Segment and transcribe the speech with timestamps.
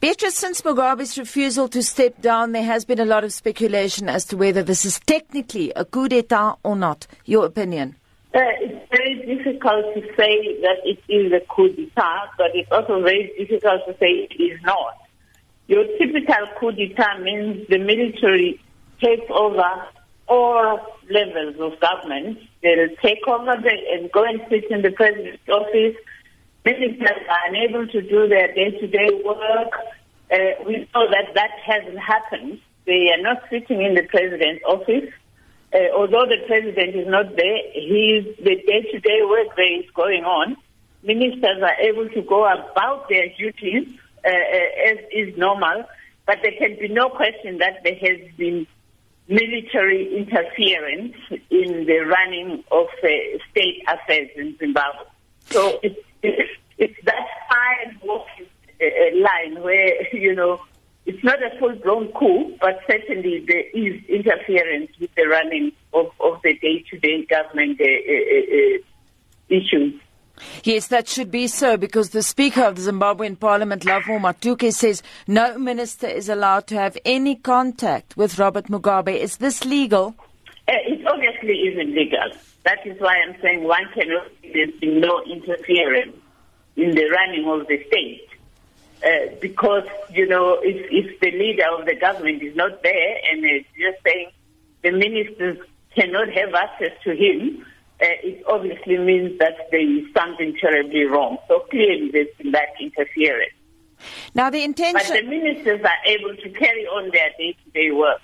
[0.00, 4.24] Beatrice, since Mugabe's refusal to step down, there has been a lot of speculation as
[4.24, 7.06] to whether this is technically a coup d'etat or not.
[7.26, 7.96] Your opinion?
[8.34, 13.02] Uh, it's very difficult to say that it is a coup d'etat, but it's also
[13.02, 14.96] very difficult to say it is not.
[15.66, 18.58] Your typical coup d'etat means the military
[19.02, 19.84] takes over
[20.28, 20.80] all
[21.10, 22.38] levels of government.
[22.62, 25.96] They'll take over the, and go and sit in the president's office
[26.64, 29.72] ministers are unable to do their day-to-day work.
[30.30, 30.36] Uh,
[30.66, 32.60] we know that that hasn't happened.
[32.86, 35.10] They are not sitting in the president's office.
[35.72, 40.56] Uh, although the president is not there, he's, the day-to-day work there is going on.
[41.02, 43.88] Ministers are able to go about their duties
[44.22, 45.84] uh, uh as is normal,
[46.26, 48.66] but there can be no question that there has been
[49.30, 51.14] military interference
[51.50, 53.08] in the running of uh,
[53.50, 55.06] state affairs in Zimbabwe.
[55.48, 58.46] So it's it's, that fine walking
[58.80, 60.60] uh, line where, you know,
[61.06, 66.40] it's not a full-blown coup, but certainly there is interference with the running of, of
[66.42, 68.78] the day-to-day government uh, uh, uh,
[69.48, 70.00] issues.
[70.64, 75.02] Yes, that should be so because the Speaker of the Zimbabwean Parliament, Lovemore Matuke, says
[75.26, 79.16] no minister is allowed to have any contact with Robert Mugabe.
[79.16, 80.14] Is this legal?
[81.42, 82.30] Uh, isn't legal.
[82.64, 86.16] That is why I'm saying one cannot there's been no interference
[86.76, 88.26] in the running of the state.
[89.02, 93.44] Uh, because, you know, if, if the leader of the government is not there and
[93.44, 94.30] is just saying
[94.82, 95.58] the ministers
[95.94, 97.64] cannot have access to him,
[98.02, 101.38] uh, it obviously means that there is something terribly wrong.
[101.48, 103.54] So clearly there's been that interference.
[104.34, 105.00] Now the intention...
[105.08, 108.20] But the ministers are able to carry on their day-to-day work.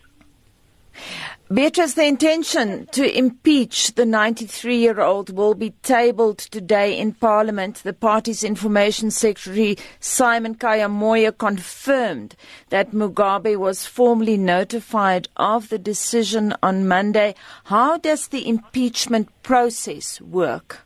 [1.49, 7.77] Beatrice, the intention to impeach the 93 year old will be tabled today in Parliament.
[7.85, 12.35] The party's information secretary, Simon Khaya Moyo, confirmed
[12.71, 17.37] that Mugabe was formally notified of the decision on Monday.
[17.63, 20.81] How does the impeachment process work?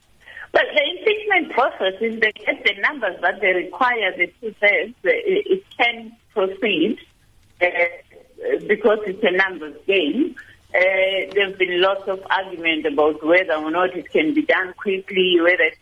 [0.52, 4.94] Well, the impeachment process is they get the numbers that they require, the two thirds,
[5.04, 6.98] it can proceed
[7.62, 7.68] uh,
[8.66, 10.36] because it's a numbers game.
[10.72, 14.72] Uh, there have been lots of argument about whether or not it can be done
[14.74, 15.78] quickly, whether it's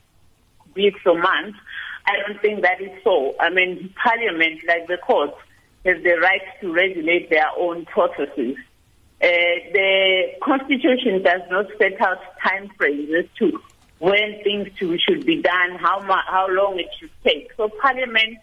[0.75, 1.59] weeks or months.
[2.07, 3.35] I don't think that is so.
[3.39, 5.37] I mean, Parliament, like the courts,
[5.85, 8.57] has the right to regulate their own processes.
[9.21, 9.27] Uh,
[9.73, 13.61] the Constitution does not set out time frames as to
[13.99, 17.51] when things to, should be done, how, mu- how long it should take.
[17.57, 18.39] So Parliament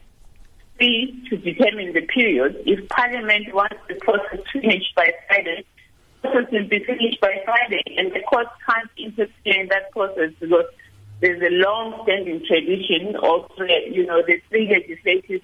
[0.78, 2.61] be to determine the period.
[2.66, 5.66] If Parliament wants the process finished by Friday,
[6.25, 10.65] process will be finished by Friday, and the court can't interfere in that process because
[11.21, 13.49] there's a long-standing tradition of,
[13.91, 15.41] you know, the three legislative,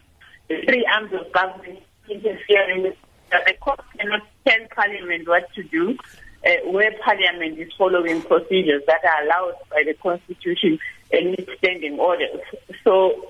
[0.47, 2.93] the three arms of government interfering.
[3.29, 5.97] The court cannot tell Parliament what to do,
[6.45, 10.79] uh, where Parliament is following procedures that are allowed by the Constitution
[11.11, 12.41] and standing orders.
[12.83, 13.29] So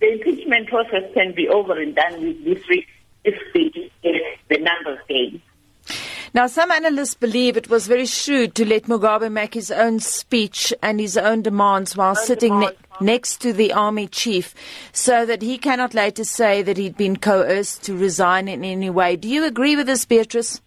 [0.00, 2.86] the impeachment process can be over and done with this week
[3.24, 5.42] if the, if the numbers game.
[6.34, 10.74] Now, some analysts believe it was very shrewd to let Mugabe make his own speech
[10.82, 14.54] and his own demands while own sitting ne- next to the army chief
[14.92, 19.16] so that he cannot later say that he'd been coerced to resign in any way.
[19.16, 20.60] Do you agree with this, Beatrice?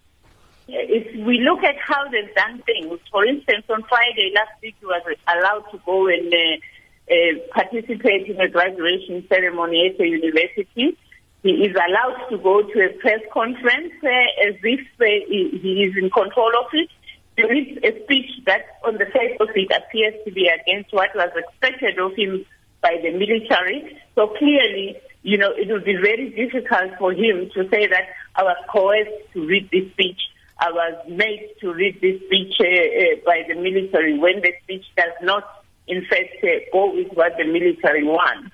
[0.68, 4.86] If we look at how they've done things, for instance, on Friday last week he
[4.86, 10.98] was allowed to go and uh, uh, participate in a graduation ceremony at a university
[11.44, 15.90] he is allowed to go to a press conference uh, as if uh, he, he
[15.90, 16.90] is in control of it.
[17.36, 21.10] There is a speech that, on the face of it, appears to be against what
[21.16, 22.46] was expected of him
[22.82, 23.98] by the military.
[24.14, 28.44] So clearly, you know, it would be very difficult for him to say that I
[28.44, 30.20] was coerced to read this speech.
[30.60, 34.86] I was made to read this speech uh, uh, by the military when the speech
[34.96, 35.44] does not,
[35.88, 36.38] in fact,
[36.72, 38.54] go with what the military wants.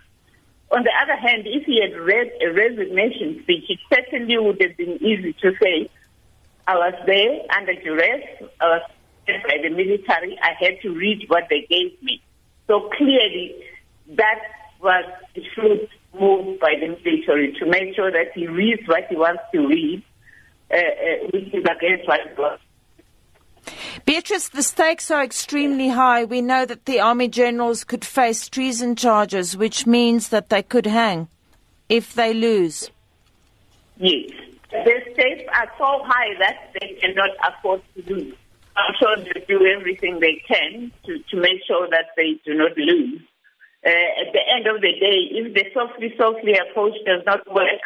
[0.70, 4.76] On the other hand, if he had read a resignation speech, it certainly would have
[4.76, 5.90] been easy to say,
[6.68, 8.24] I was there under duress,
[8.60, 8.82] I was
[9.28, 12.22] by the military, I had to read what they gave me.
[12.68, 13.56] So clearly,
[14.16, 14.40] that
[14.82, 15.06] was
[15.36, 15.88] the shrewd
[16.20, 20.04] move by the military to make sure that he reads what he wants to read,
[20.72, 22.64] uh, uh, which is against what wants
[24.08, 26.24] Beatrice, the stakes are extremely high.
[26.24, 30.86] We know that the army generals could face treason charges, which means that they could
[30.86, 31.28] hang
[31.90, 32.90] if they lose.
[33.98, 34.32] Yes.
[34.72, 38.34] The stakes are so high that they cannot afford to lose.
[38.78, 42.78] I'm sure they do everything they can to, to make sure that they do not
[42.78, 43.20] lose.
[43.86, 47.84] Uh, at the end of the day, if the softly, softly approach does not work,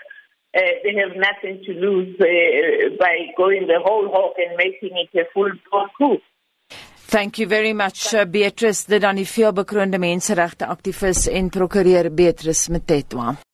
[0.54, 5.10] uh, they have nothing to lose uh, by going the whole hog and making it
[5.20, 6.20] a full-blown coup.
[7.12, 12.72] Thank you very much uh, Beatrice, dit dan die veelbekroonde menseregte aktivis en prokureur Beatrice
[12.72, 13.34] Mtetwa.